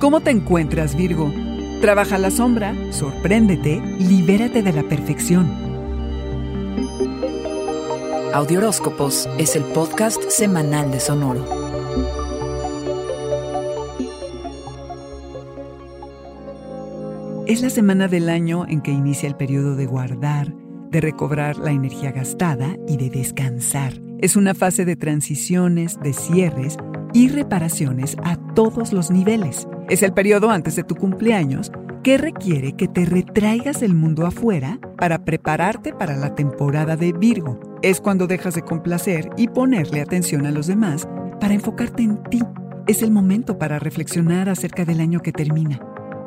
¿Cómo 0.00 0.20
te 0.20 0.30
encuentras, 0.30 0.94
Virgo? 0.94 1.32
Trabaja 1.80 2.18
la 2.18 2.30
sombra, 2.30 2.74
sorpréndete, 2.90 3.80
libérate 3.98 4.62
de 4.62 4.72
la 4.72 4.82
perfección. 4.82 5.50
Audioróscopos 8.34 9.26
es 9.38 9.56
el 9.56 9.64
podcast 9.64 10.22
semanal 10.28 10.90
de 10.90 11.00
Sonoro. 11.00 11.46
Es 17.46 17.62
la 17.62 17.70
semana 17.70 18.06
del 18.06 18.28
año 18.28 18.66
en 18.68 18.82
que 18.82 18.90
inicia 18.90 19.26
el 19.26 19.36
periodo 19.36 19.76
de 19.76 19.86
guardar, 19.86 20.52
de 20.90 21.00
recobrar 21.00 21.56
la 21.56 21.70
energía 21.70 22.12
gastada 22.12 22.76
y 22.86 22.98
de 22.98 23.08
descansar. 23.08 23.94
Es 24.18 24.36
una 24.36 24.54
fase 24.54 24.84
de 24.84 24.96
transiciones, 24.96 25.98
de 26.00 26.12
cierres 26.12 26.76
y 27.12 27.28
reparaciones 27.28 28.16
a 28.24 28.36
todos 28.54 28.92
los 28.92 29.10
niveles. 29.10 29.68
Es 29.88 30.02
el 30.02 30.12
periodo 30.12 30.50
antes 30.50 30.76
de 30.76 30.84
tu 30.84 30.94
cumpleaños 30.94 31.70
que 32.02 32.18
requiere 32.18 32.74
que 32.74 32.86
te 32.86 33.04
retraigas 33.04 33.80
del 33.80 33.94
mundo 33.94 34.26
afuera 34.26 34.78
para 34.96 35.24
prepararte 35.24 35.92
para 35.92 36.16
la 36.16 36.34
temporada 36.34 36.96
de 36.96 37.12
Virgo. 37.12 37.58
Es 37.82 38.00
cuando 38.00 38.26
dejas 38.26 38.54
de 38.54 38.62
complacer 38.62 39.30
y 39.36 39.48
ponerle 39.48 40.00
atención 40.00 40.46
a 40.46 40.52
los 40.52 40.66
demás 40.66 41.08
para 41.40 41.54
enfocarte 41.54 42.02
en 42.04 42.22
ti. 42.24 42.42
Es 42.86 43.02
el 43.02 43.10
momento 43.10 43.58
para 43.58 43.78
reflexionar 43.78 44.48
acerca 44.48 44.84
del 44.84 45.00
año 45.00 45.20
que 45.20 45.32
termina. 45.32 45.80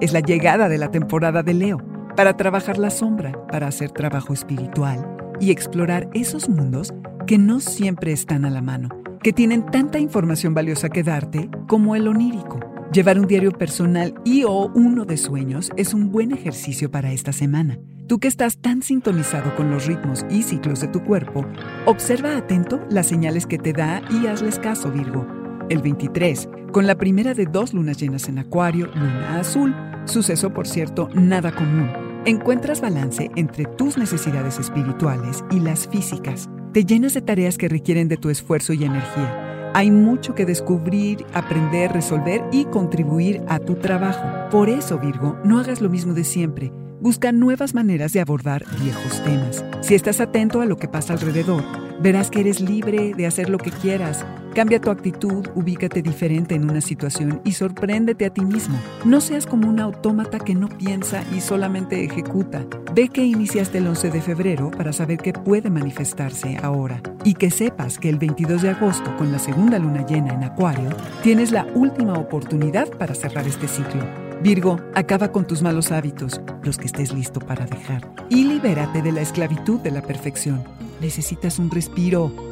Es 0.00 0.12
la 0.12 0.20
llegada 0.20 0.68
de 0.68 0.78
la 0.78 0.90
temporada 0.90 1.42
de 1.42 1.54
Leo 1.54 1.78
para 2.16 2.36
trabajar 2.36 2.78
la 2.78 2.90
sombra, 2.90 3.32
para 3.46 3.66
hacer 3.66 3.90
trabajo 3.90 4.32
espiritual 4.32 5.16
y 5.40 5.50
explorar 5.50 6.08
esos 6.12 6.48
mundos 6.48 6.92
que 7.26 7.38
no 7.38 7.60
siempre 7.60 8.12
están 8.12 8.44
a 8.44 8.50
la 8.50 8.60
mano, 8.60 8.88
que 9.22 9.32
tienen 9.32 9.64
tanta 9.66 9.98
información 9.98 10.52
valiosa 10.52 10.88
que 10.88 11.02
darte 11.02 11.48
como 11.68 11.94
el 11.94 12.08
onírico. 12.08 12.60
Llevar 12.92 13.18
un 13.18 13.26
diario 13.26 13.52
personal 13.52 14.14
y 14.24 14.44
o 14.44 14.70
uno 14.74 15.04
de 15.04 15.16
sueños 15.16 15.70
es 15.76 15.94
un 15.94 16.10
buen 16.10 16.32
ejercicio 16.32 16.90
para 16.90 17.12
esta 17.12 17.32
semana. 17.32 17.78
Tú 18.08 18.18
que 18.18 18.28
estás 18.28 18.58
tan 18.58 18.82
sintonizado 18.82 19.54
con 19.54 19.70
los 19.70 19.86
ritmos 19.86 20.26
y 20.28 20.42
ciclos 20.42 20.80
de 20.80 20.88
tu 20.88 21.02
cuerpo, 21.02 21.46
observa 21.86 22.36
atento 22.36 22.80
las 22.90 23.06
señales 23.06 23.46
que 23.46 23.58
te 23.58 23.72
da 23.72 24.02
y 24.10 24.26
hazles 24.26 24.58
caso, 24.58 24.90
Virgo. 24.90 25.26
El 25.70 25.80
23, 25.80 26.48
con 26.72 26.86
la 26.86 26.96
primera 26.96 27.32
de 27.32 27.46
dos 27.46 27.72
lunas 27.72 27.96
llenas 27.98 28.28
en 28.28 28.40
Acuario, 28.40 28.88
luna 28.88 29.38
azul, 29.38 29.74
suceso 30.04 30.52
por 30.52 30.66
cierto 30.66 31.08
nada 31.14 31.52
común. 31.52 31.90
Encuentras 32.26 32.80
balance 32.80 33.30
entre 33.36 33.64
tus 33.64 33.96
necesidades 33.96 34.58
espirituales 34.58 35.44
y 35.50 35.60
las 35.60 35.88
físicas. 35.88 36.50
Te 36.72 36.84
llenas 36.84 37.14
de 37.14 37.22
tareas 37.22 37.58
que 37.58 37.68
requieren 37.68 38.08
de 38.08 38.16
tu 38.16 38.30
esfuerzo 38.30 38.72
y 38.72 38.84
energía 38.84 39.52
hay 39.74 39.90
mucho 39.90 40.34
que 40.34 40.44
descubrir, 40.44 41.24
aprender, 41.32 41.92
resolver 41.92 42.42
y 42.52 42.66
contribuir 42.66 43.42
a 43.48 43.58
tu 43.58 43.76
trabajo. 43.76 44.50
Por 44.50 44.68
eso, 44.68 44.98
Virgo, 44.98 45.38
no 45.44 45.58
hagas 45.58 45.80
lo 45.80 45.88
mismo 45.88 46.12
de 46.12 46.24
siempre. 46.24 46.72
Busca 47.00 47.32
nuevas 47.32 47.74
maneras 47.74 48.12
de 48.12 48.20
abordar 48.20 48.64
viejos 48.80 49.24
temas. 49.24 49.64
Si 49.80 49.94
estás 49.94 50.20
atento 50.20 50.60
a 50.60 50.66
lo 50.66 50.76
que 50.76 50.88
pasa 50.88 51.14
alrededor, 51.14 51.64
verás 52.00 52.30
que 52.30 52.40
eres 52.40 52.60
libre 52.60 53.14
de 53.16 53.26
hacer 53.26 53.48
lo 53.48 53.58
que 53.58 53.70
quieras. 53.70 54.24
Cambia 54.54 54.82
tu 54.82 54.90
actitud, 54.90 55.46
ubícate 55.54 56.02
diferente 56.02 56.54
en 56.54 56.68
una 56.68 56.82
situación 56.82 57.40
y 57.42 57.52
sorpréndete 57.52 58.26
a 58.26 58.30
ti 58.30 58.44
mismo. 58.44 58.78
No 59.02 59.22
seas 59.22 59.46
como 59.46 59.66
un 59.66 59.80
autómata 59.80 60.38
que 60.38 60.54
no 60.54 60.68
piensa 60.68 61.24
y 61.34 61.40
solamente 61.40 62.04
ejecuta. 62.04 62.66
Ve 62.94 63.08
que 63.08 63.24
iniciaste 63.24 63.78
el 63.78 63.86
11 63.86 64.10
de 64.10 64.20
febrero 64.20 64.70
para 64.70 64.92
saber 64.92 65.18
qué 65.18 65.32
puede 65.32 65.70
manifestarse 65.70 66.58
ahora 66.62 67.00
y 67.24 67.32
que 67.32 67.50
sepas 67.50 67.98
que 67.98 68.10
el 68.10 68.18
22 68.18 68.60
de 68.60 68.70
agosto, 68.70 69.16
con 69.16 69.32
la 69.32 69.38
segunda 69.38 69.78
luna 69.78 70.04
llena 70.04 70.34
en 70.34 70.44
Acuario, 70.44 70.90
tienes 71.22 71.50
la 71.50 71.66
última 71.74 72.12
oportunidad 72.12 72.90
para 72.90 73.14
cerrar 73.14 73.46
este 73.46 73.68
ciclo. 73.68 74.02
Virgo, 74.42 74.80
acaba 74.94 75.32
con 75.32 75.46
tus 75.46 75.62
malos 75.62 75.92
hábitos, 75.92 76.42
los 76.62 76.76
que 76.76 76.86
estés 76.86 77.14
listo 77.14 77.40
para 77.40 77.64
dejar, 77.64 78.06
y 78.28 78.44
libérate 78.44 79.00
de 79.00 79.12
la 79.12 79.22
esclavitud 79.22 79.80
de 79.80 79.92
la 79.92 80.02
perfección. 80.02 80.62
Necesitas 81.00 81.58
un 81.58 81.70
respiro. 81.70 82.51